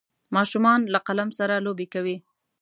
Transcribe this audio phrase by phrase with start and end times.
[0.35, 2.17] ماشومان له قلم سره لوبې کوي.